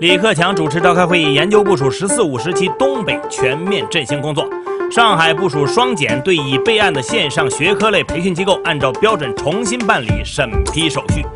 [0.00, 4.48] 李克强主持召开会议，研究部署“十四五”时期东北全面振兴工作。
[4.92, 11.26] 上海部署双减，对已备案的线上学科类培训机构按照标准重新办理审批手续。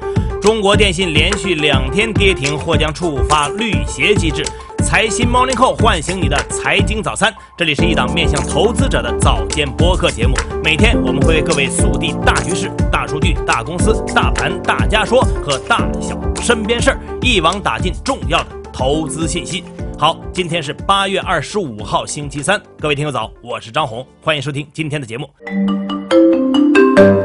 [0.40, 4.44] 中国电信连续两天跌停，或将触发绿鞋机制。
[4.92, 10.34] 财新 Morning Call 唤醒你的财经早餐，这里是一档面向投资者的早间播客节目。
[10.62, 19.64] 每天我们会为各位速递大局势、大数据、大公司、大盘、大家说和大小身边事儿，一网打尽重要的投资信息。
[19.98, 25.26] 好，今天是八月二十五号，星期三，各位听友早，我是张红，欢迎收听今天的节目。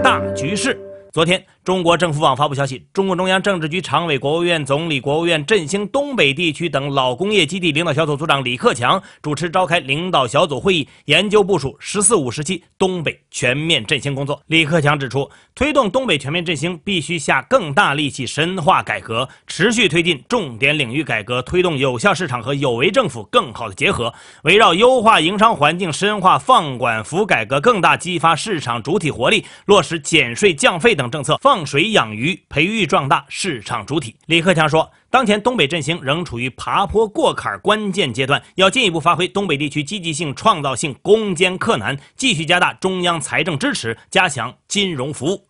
[0.02, 0.80] 大局势，
[1.18, 1.44] 昨天。
[1.64, 14.42] 中国政府网发布消息，中共中央政治局常委、国务院总理、国务院振兴东北地区等老工业基地领导小组组长李克强主持召开领导小组会议，研究部署“十四五”时期东北全面振兴工作。
[14.46, 31.68] 李克强指出，推动东北全面振兴必须下更大力气深化改革，持续推进重点领域改革，推动有效市场和有为政府更好的结合，围绕优化营商环境、深化放管服改革，更大激发市场主体活力，落实减税降费等政策，放。
[31.68, 34.16] 水养鱼，培育壮大市场主体。
[34.28, 45.46] 李克强说，当前东北振兴仍处于爬坡过坎关键阶段，要进一步发挥东北地区积极性、创造性，攻坚克难，继续加大中央财政支持，加强金融服务。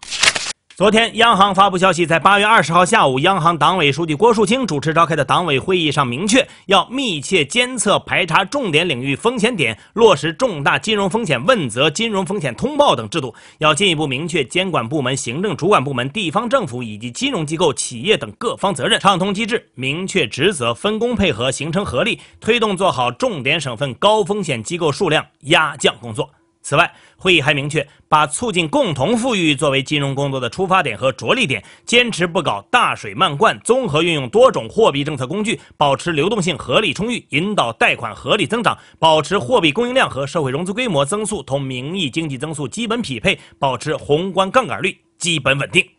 [0.78, 26.30] 昨天，央行发布消息，在八月二十号下午，央行党委书记郭树清主持召开的党委会议上，明确要密切监测排查重点领域风险点，落实重大金融风险问责、金融风险通报等制度，要进一步明确监管部门、行政主管部门、地方政府以及金融机构、企业等各方责任，畅通机制，明确职责，分工配合，形成合力，推动做好重点省份高风险机构数量压降工作。
[26.68, 45.97] 此外，会议还明确，把促进共同富裕作为金融工作的出发点和着力点，坚持不搞大水漫灌，综合运用多种货币政策工具，保持流动性合理充裕，引导贷款合理增长，保持货币供应量和社会融资规模增速同名义经济增速基本匹配，保持宏观杠杆率基本稳定。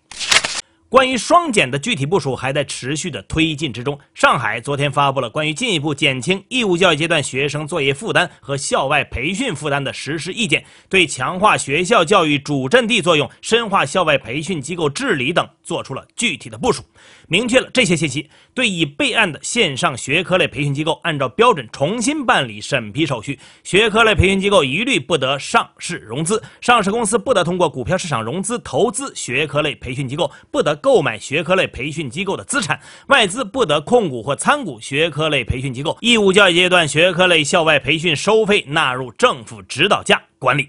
[0.91, 3.99] 关于双减的具体部署还在持续的推进之中。
[4.15, 16.83] 上海昨天发布了关于进一步减轻义务教育阶段学生作业负担和校外培训负担的实施意见，对强化学校教育主阵地作用、深化校外培训机构治理等作出了具体的部署，
[17.29, 18.29] 明确了这些信息。
[18.55, 23.39] 对已备案的线上学科类培训机构，按照标准重新办理审批手续。
[23.63, 30.75] 学科类培训机构一律不得上市融资，上市公司不得通过股票市场融资投资学科类培训机构，不得。
[30.81, 35.99] 购买学科类培训机构的资产，外资不得控股或参股学科类培训机构。
[36.01, 40.69] 义务教育阶段学科类校外培训收费纳入政府指导价管理。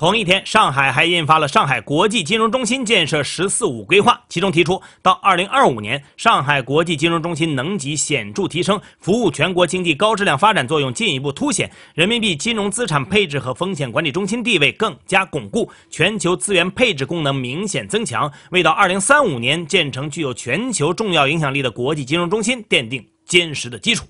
[0.00, 24.06] 同一天，上海还印发了《上海国际金融中心建设“十四五”规划》，其中提出，到二零二五年，上海国际金融中心能级显著提升，服务全国经济高质量发展作用进一步凸显，人民币金融资产配置和风险管理中心地位更加巩固，全球资源配置功能明显增强，为到二零三五年建成具有全球重要影响力的国际金融中心奠定坚实的基础。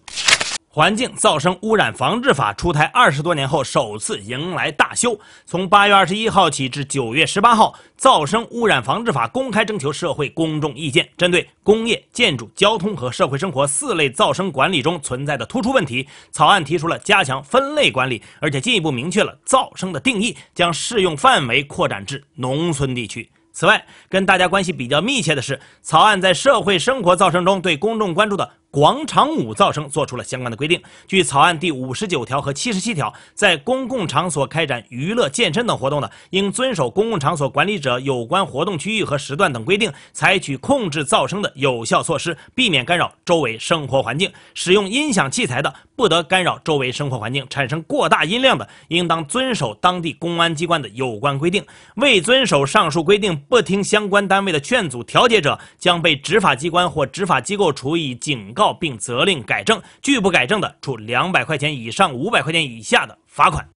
[0.72, 5.18] 环境噪声污染防治法出台二十多年后，首次迎来大修。
[5.44, 23.28] 从八月二十一号起至九月十八号，噪声污染防治法公开征求社会公众意见，针对工业、建筑、交通和社会生活四类噪声管理中存在的突出问题，草案提出了加强分类管理，而且进一步明确了噪声的定义，将适用范围扩展至农村地区。
[23.52, 28.48] 此外，跟大家关系比较密切的是，草案在社会生活噪声中对公众关注的。
[28.72, 30.80] 广场舞噪声做出了相关的规定。
[31.08, 44.30] 据草案第五十九条和七十七条，在公共场所开展娱乐、健身等活动的，应遵守公共场所管理者有关活动区域和时段等规定，采取控制噪声的有效措施，避免干扰周围生活环境。
[44.54, 51.64] 使用音响器材的，不得干扰周围生活环境，产生过大音量的，应当遵守当地公安机关的有关规定。
[51.96, 58.59] 未遵守上述规定，不听相关单位的劝阻调解者，将被执法机关或执法机构处以警告。
[58.60, 63.66] 告并责令改正，拒不改正的，处两百块钱以上五百块钱以下的罚款。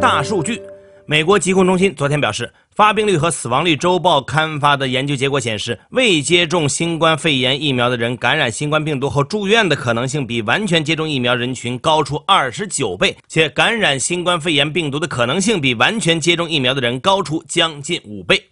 [0.00, 0.60] 大数据，
[1.06, 18.42] 美国疾控中心昨天表示，发病率和死亡率周报刊发的研究结果显示，未接种新冠肺炎疫苗的人感染新冠病毒后住院的可能性比完全接种疫苗人群高出二十九倍，且感染新冠肺炎病毒的可能性比完全接种疫苗的人高出将近五倍。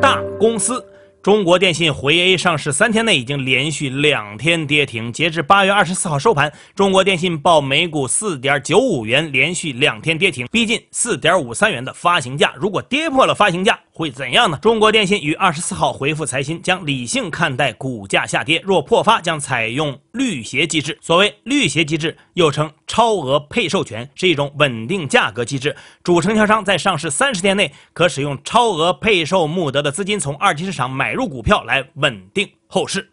[0.00, 0.80] 大公司。
[1.26, 12.54] 中国电信回 A 上市三天内已经连续两天跌停，截至八月二十四号收盘，中国电信报每股四点九五元，连续两天跌停，逼近四点五三元的发行价。
[12.56, 14.58] 如果跌破了发行价，会怎样呢？
[14.60, 20.98] 中国电信于二十四号回复财新，将理性看待股价下跌，若破发将采用绿鞋机制。
[21.00, 25.74] 所谓绿鞋机制，又称超额配售权，是一种稳定价格机制。
[26.04, 33.10] 主承销商在上市三十天内，可使用超额配售募得的资金，从二级市场买入股票来稳定后市。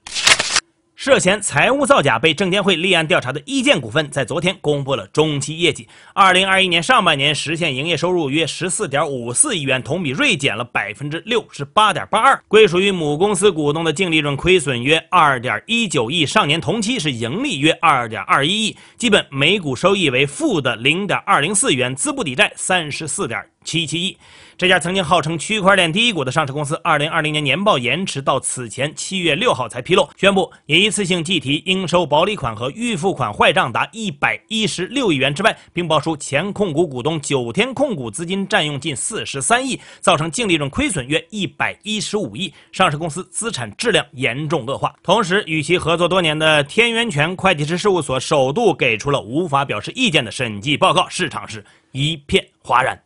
[1.03, 5.85] 涉嫌财务造假被证监会立案调查的易建股份，在昨天公布了中期业绩。
[6.13, 12.41] 二零二一年上半年实现营业收入约十四点五四亿元，同比锐减了百分之六十八点八二。
[12.47, 24.17] 归属于母公司股东的净利润亏损约二点一九亿，上年同期是盈利约二点二一亿，基本每股收益为负的零点二零四元，资不抵债三十四点七七亿。
[24.63, 44.95] 这家曾经号称区块链第一股的上市公司，二零二零年年报延迟到此前七月六号才披露，宣布一次性计提应收保理款和预付款坏账达一百一十六亿元之外，并爆出前控股股东九天控股资金占用近四十三亿，造成净利润亏损约一百一十五亿，上市公司资产质量严重恶化。
[45.03, 51.61] 同时，与其合作多年的天元泉会计师事务所首度给出了无法表示意见的审计报告，市场是
[51.91, 52.97] 一片哗然。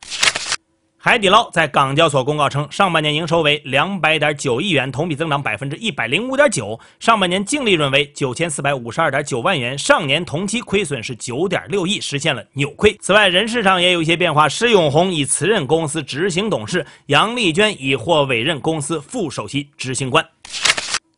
[1.07, 6.77] 海底捞在港交所公告称，上半年营收为两百点九亿元，同比增长百分之一百零五点九。
[6.99, 12.93] 上半年净利润为九千四百五十二点九万元，上年同期亏损是九点六亿，实现了扭亏。
[12.99, 20.27] 此外，人事上也有一些变化，施永红已辞任公司执行董事，杨丽娟已获委任公司副首席执行官。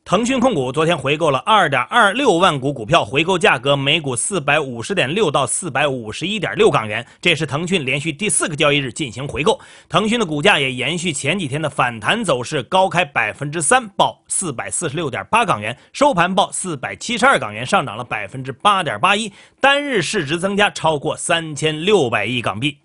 [0.09, 9.61] 腾讯控股昨天回购了二点二六万股股票，回购价格每股四百五十点六到四百五十一点六港元，这是腾讯连续第四个交易日进行回购。
[9.87, 19.31] 腾讯的股价也延续前几天的反弹走势，高开百分之三，报四百四十六点八港元，收盘报四百七十二港元，上涨了百分之八点八一，
[19.61, 22.79] 单日市值增加超过三千六百亿港币。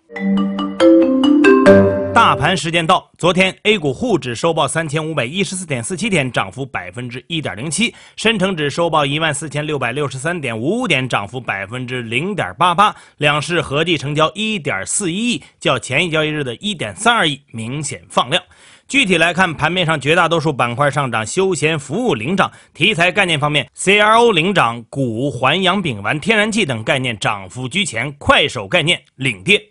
[2.15, 12.95] 大盘时间到，昨天 A 股沪指收报三千五百一十四点四七点，涨幅百分之一点零七；深成指收报一万四千六百六十三点五五点，涨幅百分之零点八八。
[13.17, 18.41] 两市合计成交一点四一亿，较前一交易日的一点三二亿明显放量。
[18.87, 22.49] 具体来看，盘面上绝大多数板块上涨，休闲服务领涨。
[22.73, 29.61] 题材概念方面，CRO 领涨，钴、环氧丙烷、天然气等概念涨幅居前，快手概念领跌。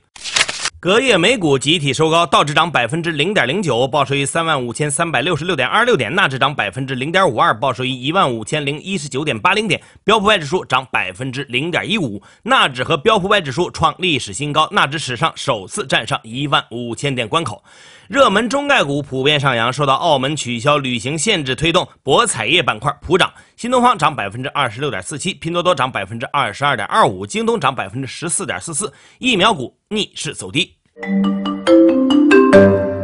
[0.85, 17.65] 隔夜美股集体收高，道指涨百分之零点零九，报收于三万五千三百六十六点二六点；纳指涨百分之零点五二，报收于一万五千零一十九点八零点；标普外指数涨百分之零点一五，纳指和标普外指数创历史新高，纳指史上首次站上一万五千点关口。
[18.09, 30.71] 热门中概股普遍上扬，受到澳门取消旅行限制推动，博彩业板块普涨，新东方涨百分之二十六点四七，拼多多涨百分之二十二点二五，京东涨百分之十四点四四，疫苗股逆势走低。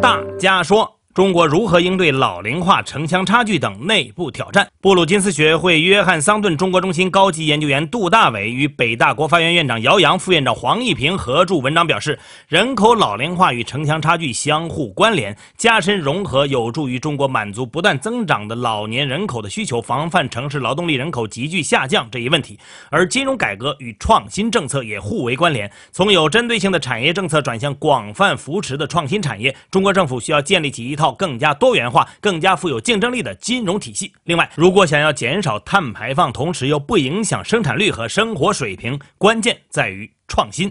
[0.02, 0.99] 大家说。
[1.12, 4.68] 中国如何应对老龄化、城乡差距等内部挑战？
[4.80, 12.16] 布鲁金斯学会约翰桑顿中国中心高级研究员杜大伟与北大国发院院长姚洋、副院长黄一平合著文章表示，
[12.46, 22.56] 人口老龄化与城乡差距相互关联，加深融合有助于中国满足不断增长的老年人口的需求，防范城市劳动力人口急剧下降这一问题。
[22.88, 30.99] 而金融改革与创新政策也互为关联，从有针对性的产业政策转向广泛扶持的创新产业，中国政府需要建立起一。
[31.00, 34.12] 靠更加多元化、更加富有竞争力的金融体系。
[34.24, 40.70] 另外，如果想要减少碳排放，同时又不影响生产率和生活水平，关键在于创新。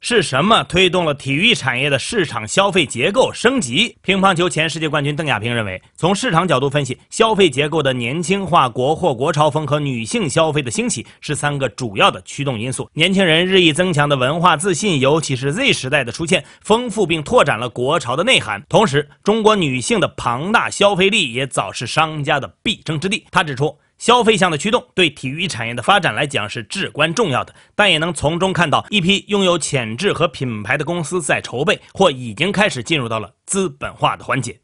[0.00, 3.96] 是什么推动了体育产业的市场消费结构升级？
[4.00, 12.88] 乒乓球前世界冠军邓亚萍认为，从市场角度分析，消费结构的年轻化、国货、国潮风和女性消费的兴起是三个主要的驱动因素。
[12.92, 18.62] 年轻人日益增强的文化自信，尤其是 Z 时代的出现，丰富并拓展了国潮的内涵。
[18.68, 23.24] 同时，中国女性的庞大消费力也早是商家的必争之地。
[23.32, 23.76] 他指出。
[23.98, 34.58] 消费向的驱动对体育产业的发展来讲是至关重要的，但也能从中看到一批拥有潜质和品牌的公司在筹备或已经开始进入到了资本化的环节。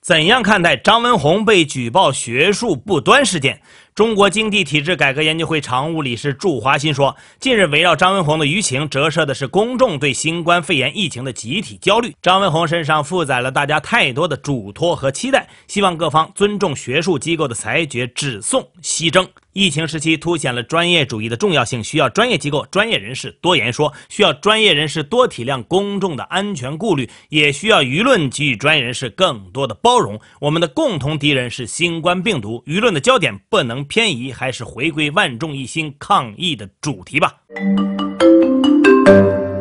[0.00, 3.62] 怎样看待张文宏被举报学术不端事件？
[3.94, 12.12] 中国经济体制改革研究会常务理事祝华新说：“近日围绕张文宏的舆情，折射的是公众对新冠肺炎疫情的集体焦虑。
[12.20, 19.24] 张文宏身上负载了大家太多的嘱托和期待，希望各方尊重学术机构的裁决，只送西征。
[19.52, 30.18] 疫情时期凸显了专业主义的重要性，需要专业机构、专业人士多言说，需要专业人士多体谅公众的安全顾虑，也需要舆论给予专业人士更多的包容。
[30.40, 37.34] 我们的共同敌人是新冠病毒，舆论的焦点不能。”偏移还是回归万众一心抗疫的主题吧。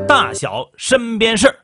[0.07, 1.55] 大小身边事儿。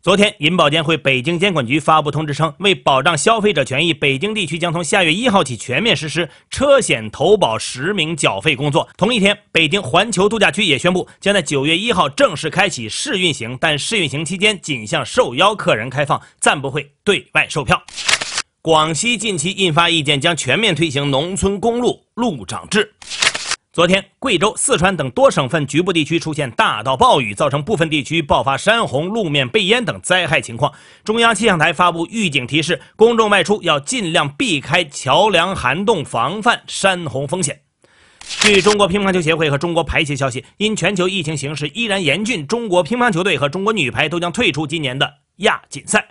[0.00, 8.88] 昨天，银保监会北京监管局发布通知称，为保障消费者权益，北京地区将从下月一号起全面实施车险投保实名缴费工作。
[8.96, 17.82] 同一天，北京环球度假区也宣布，将在九月一号正式开启试运行，但试运行期间仅向受邀客人开放，暂不会对外售票。
[18.68, 22.92] 广西近期印发意见，将全面推行农村公路路障制。
[23.72, 30.70] 昨天，贵州、四川等多省份局部地区出现大到暴雨，造成部分地区爆发山洪、路面被淹等灾害情况。
[31.02, 37.58] 中央气象台发布预警提示，公众外出要尽量避开桥梁涵洞，防范山洪风险。
[38.42, 46.06] 据中国乒乓球协会和中国排协消息，因全球疫情形势依然严峻，中国乒乓球队和中国女排都将退出今年的亚锦赛。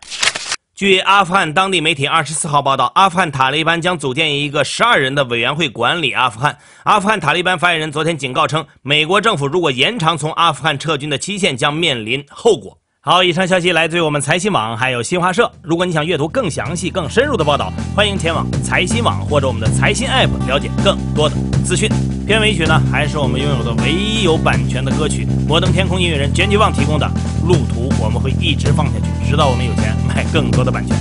[0.77, 6.55] 据阿富汗当地媒体二十四号报道，阿富汗塔利班将组建一个十二人的委员会管理阿富汗。
[6.84, 12.77] 阿富汗塔利班发言人昨天警告称，美国政府如果延长从阿富汗撤军的期限，将面临后果。
[13.01, 15.51] 好，以上消息来自于我们财新网，还有新华社。
[15.63, 21.89] 如果你想阅读更详细、更深入的报道，欢迎前往财新网或者我们的财新 App 了解更多的资讯。
[22.27, 27.10] 片尾曲呢，还是我们拥有的唯一有版权的歌曲——摩登天空音乐人卷曲旺提供的
[27.48, 30.95] 《路途》，我们会一直放下去，直到我们有钱买更多的版权。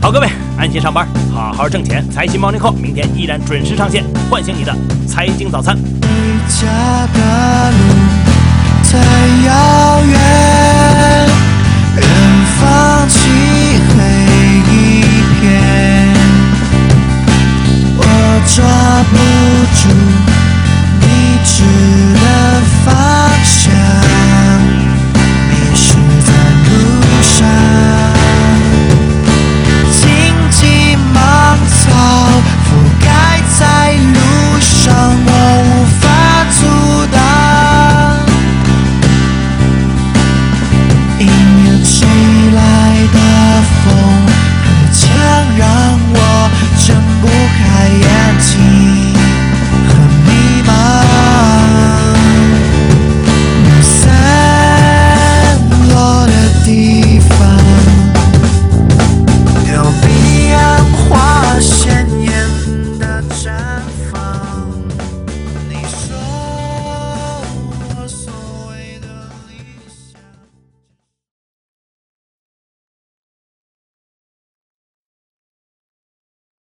[0.00, 2.04] 好，各位安心上班，好好挣钱。
[2.10, 4.76] 财新 Morning Call 明天依然准时上线，唤醒你的
[5.06, 5.78] 财经早餐。